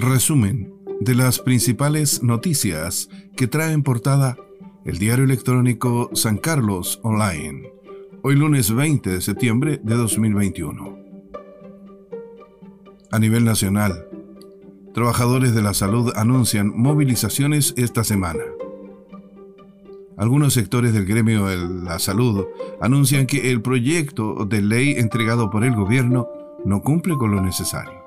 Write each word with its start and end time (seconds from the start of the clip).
Resumen 0.00 0.72
de 1.00 1.16
las 1.16 1.40
principales 1.40 2.22
noticias 2.22 3.08
que 3.36 3.48
trae 3.48 3.72
en 3.72 3.82
portada 3.82 4.36
el 4.84 4.98
diario 4.98 5.24
electrónico 5.24 6.10
San 6.14 6.36
Carlos 6.36 7.00
Online, 7.02 7.68
hoy 8.22 8.36
lunes 8.36 8.72
20 8.72 9.10
de 9.10 9.20
septiembre 9.20 9.80
de 9.82 9.96
2021. 9.96 10.98
A 13.10 13.18
nivel 13.18 13.44
nacional, 13.44 14.06
trabajadores 14.94 15.52
de 15.52 15.62
la 15.62 15.74
salud 15.74 16.12
anuncian 16.14 16.72
movilizaciones 16.76 17.74
esta 17.76 18.04
semana. 18.04 18.44
Algunos 20.16 20.54
sectores 20.54 20.92
del 20.92 21.06
gremio 21.06 21.46
de 21.46 21.56
la 21.56 21.98
salud 21.98 22.46
anuncian 22.80 23.26
que 23.26 23.50
el 23.50 23.62
proyecto 23.62 24.44
de 24.44 24.62
ley 24.62 24.92
entregado 24.92 25.50
por 25.50 25.64
el 25.64 25.74
gobierno 25.74 26.28
no 26.64 26.82
cumple 26.82 27.16
con 27.16 27.32
lo 27.32 27.42
necesario. 27.42 27.97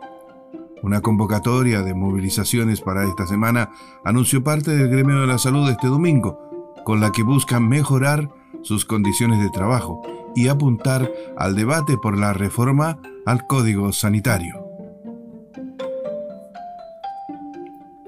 Una 0.84 1.02
convocatoria 1.02 1.84
de 1.84 1.94
movilizaciones 1.94 2.82
para 2.82 3.06
esta 3.08 3.28
semana 3.28 3.70
anunció 4.04 4.44
parte 4.44 4.72
del 4.72 4.90
gremio 4.90 5.22
de 5.22 5.28
la 5.28 5.38
salud 5.38 5.70
este 5.70 5.88
domingo, 5.88 6.40
con 6.86 7.00
la 7.00 7.12
que 7.12 7.24
buscan 7.24 7.68
mejorar 7.68 8.30
sus 8.64 8.86
condiciones 8.86 9.40
de 9.40 9.50
trabajo 9.52 10.02
y 10.36 10.48
apuntar 10.48 11.12
al 11.38 11.56
debate 11.56 11.98
por 11.98 12.18
la 12.18 12.34
reforma 12.34 13.00
al 13.26 13.46
Código 13.46 13.92
Sanitario. 13.92 14.66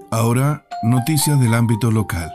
Ahora, 0.09 0.65
noticias 0.83 1.39
del 1.39 1.53
ámbito 1.53 1.91
local. 1.91 2.31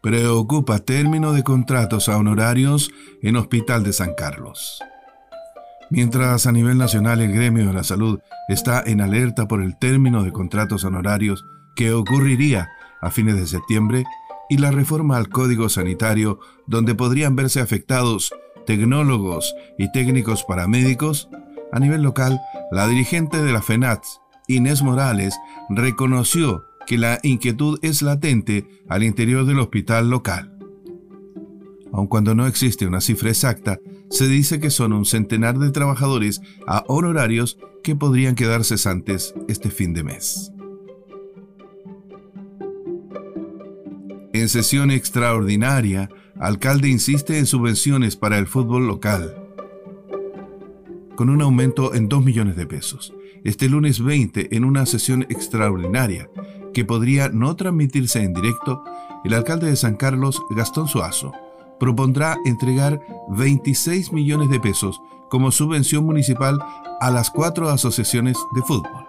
Preocupa 0.00 0.78
término 0.78 1.32
de 1.32 1.42
contratos 1.42 2.08
a 2.08 2.16
honorarios 2.16 2.90
en 3.20 3.36
Hospital 3.36 3.82
de 3.82 3.92
San 3.92 4.14
Carlos. 4.14 4.80
Mientras 5.90 6.46
a 6.46 6.52
nivel 6.52 6.76
nacional 6.76 7.20
el 7.20 7.32
gremio 7.32 7.66
de 7.66 7.72
la 7.72 7.84
salud 7.84 8.20
está 8.48 8.82
en 8.84 9.00
alerta 9.00 9.48
por 9.48 9.62
el 9.62 9.78
término 9.78 10.22
de 10.22 10.32
contratos 10.32 10.84
honorarios 10.84 11.44
que 11.74 11.92
ocurriría 11.92 12.68
a 13.00 13.10
fines 13.10 13.36
de 13.36 13.46
septiembre 13.46 14.04
y 14.50 14.58
la 14.58 14.70
reforma 14.70 15.16
al 15.16 15.28
Código 15.28 15.68
Sanitario 15.68 16.40
donde 16.66 16.94
podrían 16.94 17.36
verse 17.36 17.60
afectados 17.60 18.32
tecnólogos 18.68 19.54
y 19.78 19.90
técnicos 19.92 20.44
paramédicos, 20.44 21.30
a 21.72 21.80
nivel 21.80 22.02
local, 22.02 22.38
la 22.70 22.86
dirigente 22.86 23.42
de 23.42 23.50
la 23.50 23.62
FENATS, 23.62 24.20
Inés 24.46 24.82
Morales, 24.82 25.34
reconoció 25.70 26.66
que 26.86 26.98
la 26.98 27.18
inquietud 27.22 27.78
es 27.80 28.02
latente 28.02 28.84
al 28.86 29.04
interior 29.04 29.46
del 29.46 29.60
hospital 29.60 30.10
local. 30.10 30.57
Aun 31.92 32.06
cuando 32.06 32.34
no 32.34 32.46
existe 32.46 32.86
una 32.86 33.00
cifra 33.00 33.30
exacta, 33.30 33.80
se 34.10 34.28
dice 34.28 34.60
que 34.60 34.70
son 34.70 34.92
un 34.92 35.04
centenar 35.04 35.58
de 35.58 35.70
trabajadores 35.70 36.40
a 36.66 36.84
honorarios 36.88 37.58
que 37.82 37.96
podrían 37.96 38.34
quedar 38.34 38.64
cesantes 38.64 39.34
este 39.48 39.70
fin 39.70 39.94
de 39.94 40.04
mes. 40.04 40.52
En 44.32 44.48
sesión 44.48 44.90
extraordinaria, 44.90 46.10
alcalde 46.38 46.88
insiste 46.88 47.38
en 47.38 47.46
subvenciones 47.46 48.16
para 48.16 48.38
el 48.38 48.46
fútbol 48.46 48.86
local, 48.86 49.34
con 51.16 51.30
un 51.30 51.42
aumento 51.42 51.94
en 51.94 52.08
2 52.08 52.24
millones 52.24 52.56
de 52.56 52.66
pesos. 52.66 53.12
Este 53.42 53.68
lunes 53.68 54.02
20, 54.02 54.54
en 54.54 54.64
una 54.64 54.86
sesión 54.86 55.22
extraordinaria 55.22 56.30
que 56.72 56.84
podría 56.84 57.28
no 57.28 57.56
transmitirse 57.56 58.22
en 58.22 58.34
directo, 58.34 58.84
el 59.24 59.34
alcalde 59.34 59.68
de 59.68 59.76
San 59.76 59.96
Carlos, 59.96 60.40
Gastón 60.50 60.86
Suazo, 60.86 61.32
propondrá 61.78 62.38
entregar 62.44 63.00
26 63.30 64.12
millones 64.12 64.50
de 64.50 64.60
pesos 64.60 65.00
como 65.30 65.50
subvención 65.50 66.04
municipal 66.04 66.58
a 67.00 67.10
las 67.10 67.30
cuatro 67.30 67.68
asociaciones 67.68 68.36
de 68.54 68.62
fútbol. 68.62 69.06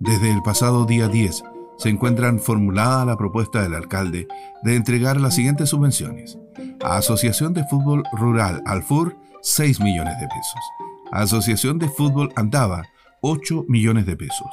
Desde 0.00 0.30
el 0.30 0.42
pasado 0.42 0.84
día 0.84 1.08
10 1.08 1.42
se 1.78 1.88
encuentran 1.88 2.40
formulada 2.40 3.04
la 3.04 3.16
propuesta 3.16 3.62
del 3.62 3.74
alcalde 3.74 4.26
de 4.62 4.76
entregar 4.76 5.20
las 5.20 5.34
siguientes 5.34 5.70
subvenciones. 5.70 6.38
A 6.82 6.96
Asociación 6.96 7.54
de 7.54 7.64
Fútbol 7.64 8.02
Rural 8.12 8.62
Alfur, 8.66 9.16
6 9.42 9.80
millones 9.80 10.14
de 10.20 10.26
pesos. 10.26 10.60
A 11.12 11.22
Asociación 11.22 11.78
de 11.78 11.88
Fútbol 11.88 12.32
Andava, 12.36 12.84
8 13.20 13.64
millones 13.68 14.06
de 14.06 14.16
pesos. 14.16 14.48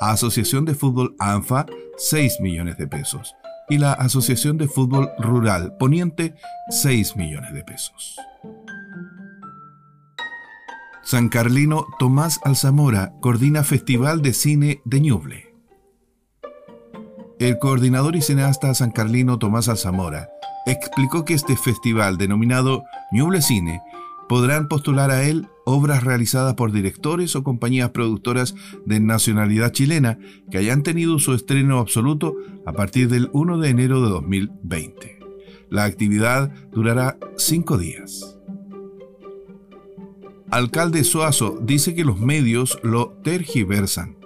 A 0.00 0.10
Asociación 0.10 0.64
de 0.64 0.74
Fútbol 0.74 1.14
ANFA, 1.18 1.66
6 1.96 2.40
millones 2.40 2.76
de 2.76 2.86
pesos 2.86 3.34
y 3.68 3.78
la 3.78 3.92
Asociación 3.92 4.58
de 4.58 4.68
Fútbol 4.68 5.10
Rural 5.18 5.76
Poniente 5.78 6.34
6 6.70 7.16
millones 7.16 7.52
de 7.52 7.64
pesos. 7.64 8.16
San 11.02 11.28
Carlino 11.28 11.86
Tomás 11.98 12.40
Alzamora 12.44 13.12
coordina 13.20 13.62
Festival 13.62 14.22
de 14.22 14.32
Cine 14.32 14.80
de 14.84 15.00
Ñuble. 15.00 15.54
El 17.38 17.58
coordinador 17.58 18.16
y 18.16 18.22
cineasta 18.22 18.74
San 18.74 18.90
Carlino 18.90 19.38
Tomás 19.38 19.68
Alzamora 19.68 20.30
explicó 20.66 21.24
que 21.24 21.34
este 21.34 21.56
festival 21.56 22.18
denominado 22.18 22.82
Ñuble 23.12 23.40
Cine 23.40 23.82
podrán 24.28 24.68
postular 24.68 25.10
a 25.10 25.22
él 25.22 25.48
obras 25.66 26.04
realizadas 26.04 26.54
por 26.54 26.70
directores 26.70 27.34
o 27.34 27.42
compañías 27.42 27.90
productoras 27.90 28.54
de 28.86 29.00
nacionalidad 29.00 29.72
chilena 29.72 30.16
que 30.48 30.58
hayan 30.58 30.84
tenido 30.84 31.18
su 31.18 31.34
estreno 31.34 31.80
absoluto 31.80 32.36
a 32.64 32.72
partir 32.72 33.08
del 33.08 33.28
1 33.32 33.58
de 33.58 33.68
enero 33.68 34.00
de 34.00 34.08
2020. 34.08 35.18
La 35.68 35.82
actividad 35.82 36.52
durará 36.70 37.18
cinco 37.36 37.78
días. 37.78 38.38
Alcalde 40.50 41.02
Suazo 41.02 41.58
dice 41.60 41.96
que 41.96 42.04
los 42.04 42.20
medios 42.20 42.78
lo 42.84 43.18
tergiversan. 43.24 44.16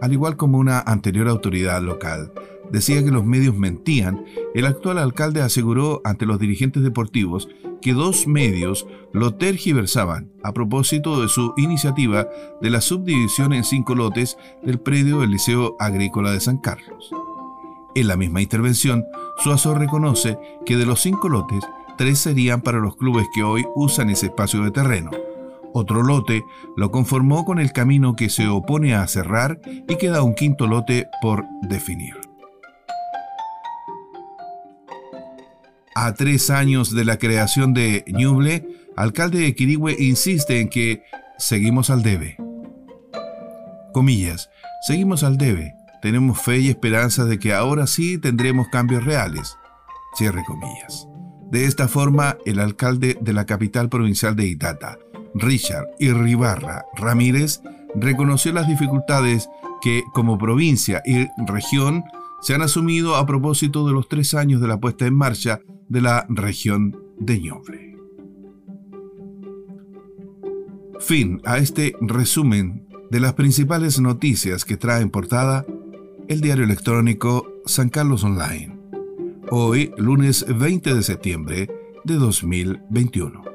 Al 0.00 0.14
igual 0.14 0.38
como 0.38 0.56
una 0.56 0.80
anterior 0.80 1.28
autoridad 1.28 1.82
local, 1.82 2.32
decía 2.72 3.04
que 3.04 3.10
los 3.10 3.24
medios 3.24 3.54
mentían, 3.54 4.24
el 4.54 4.66
actual 4.66 4.98
alcalde 4.98 5.42
aseguró 5.42 6.00
ante 6.04 6.26
los 6.26 6.38
dirigentes 6.38 6.82
deportivos 6.82 7.48
que 7.80 7.92
dos 7.92 8.26
medios 8.26 8.86
lo 9.12 9.34
tergiversaban 9.34 10.30
a 10.42 10.52
propósito 10.52 11.20
de 11.20 11.28
su 11.28 11.52
iniciativa 11.56 12.28
de 12.60 12.70
la 12.70 12.80
subdivisión 12.80 13.52
en 13.52 13.64
cinco 13.64 13.94
lotes 13.94 14.38
del 14.62 14.80
predio 14.80 15.20
del 15.20 15.30
Liceo 15.30 15.76
Agrícola 15.78 16.32
de 16.32 16.40
San 16.40 16.58
Carlos. 16.58 17.10
En 17.94 18.08
la 18.08 18.16
misma 18.16 18.40
intervención, 18.40 19.04
Suazo 19.42 19.74
reconoce 19.74 20.38
que 20.64 20.76
de 20.76 20.86
los 20.86 21.00
cinco 21.00 21.28
lotes, 21.28 21.64
tres 21.98 22.18
serían 22.18 22.62
para 22.62 22.78
los 22.78 22.96
clubes 22.96 23.26
que 23.34 23.42
hoy 23.42 23.66
usan 23.74 24.08
ese 24.08 24.26
espacio 24.26 24.62
de 24.62 24.70
terreno. 24.70 25.10
Otro 25.74 26.02
lote 26.02 26.44
lo 26.76 26.90
conformó 26.90 27.44
con 27.44 27.58
el 27.58 27.72
camino 27.72 28.14
que 28.14 28.30
se 28.30 28.48
opone 28.48 28.94
a 28.94 29.06
cerrar 29.08 29.60
y 29.88 29.96
queda 29.96 30.22
un 30.22 30.34
quinto 30.34 30.66
lote 30.66 31.06
por 31.20 31.44
definir. 31.62 32.21
A 35.94 36.14
tres 36.14 36.50
años 36.50 36.94
de 36.94 37.04
la 37.04 37.18
creación 37.18 37.74
de 37.74 38.04
Ñuble, 38.06 38.66
alcalde 38.96 39.40
de 39.40 39.54
Quirigüe 39.54 39.96
insiste 39.98 40.60
en 40.60 40.68
que 40.68 41.02
seguimos 41.38 41.90
al 41.90 42.02
debe. 42.02 42.36
Comillas, 43.92 44.48
seguimos 44.86 45.22
al 45.22 45.36
debe. 45.36 45.74
Tenemos 46.00 46.40
fe 46.40 46.58
y 46.58 46.68
esperanza 46.68 47.24
de 47.24 47.38
que 47.38 47.52
ahora 47.52 47.86
sí 47.86 48.18
tendremos 48.18 48.68
cambios 48.68 49.04
reales. 49.04 49.56
Cierre 50.16 50.42
comillas. 50.46 51.06
De 51.50 51.66
esta 51.66 51.88
forma, 51.88 52.38
el 52.46 52.58
alcalde 52.58 53.18
de 53.20 53.32
la 53.34 53.44
capital 53.44 53.90
provincial 53.90 54.34
de 54.34 54.46
Itata, 54.46 54.98
Richard 55.34 55.86
Irribarra 55.98 56.86
Ramírez, 56.96 57.60
reconoció 57.94 58.52
las 58.52 58.66
dificultades 58.66 59.48
que 59.82 60.02
como 60.14 60.38
provincia 60.38 61.02
y 61.04 61.26
región 61.46 62.04
se 62.40 62.54
han 62.54 62.62
asumido 62.62 63.16
a 63.16 63.26
propósito 63.26 63.86
de 63.86 63.92
los 63.92 64.08
tres 64.08 64.32
años 64.34 64.60
de 64.60 64.68
la 64.68 64.78
puesta 64.78 65.06
en 65.06 65.14
marcha 65.14 65.60
de 65.92 66.00
la 66.00 66.24
región 66.30 66.96
de 67.18 67.38
Ñoble. 67.38 67.98
Fin 71.00 71.42
a 71.44 71.58
este 71.58 71.94
resumen 72.00 72.88
de 73.10 73.20
las 73.20 73.34
principales 73.34 74.00
noticias 74.00 74.64
que 74.64 74.78
trae 74.78 75.02
en 75.02 75.10
portada 75.10 75.66
el 76.28 76.40
diario 76.40 76.64
electrónico 76.64 77.46
San 77.66 77.90
Carlos 77.90 78.24
Online. 78.24 78.74
Hoy, 79.50 79.92
lunes 79.98 80.46
20 80.48 80.94
de 80.94 81.02
septiembre 81.02 81.68
de 82.04 82.14
2021. 82.14 83.51